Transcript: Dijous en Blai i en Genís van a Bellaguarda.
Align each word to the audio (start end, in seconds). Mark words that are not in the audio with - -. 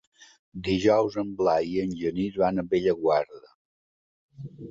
Dijous 0.67 1.17
en 1.23 1.33
Blai 1.41 1.69
i 1.75 1.83
en 1.83 1.93
Genís 2.01 2.41
van 2.43 2.61
a 2.63 2.67
Bellaguarda. 2.73 3.53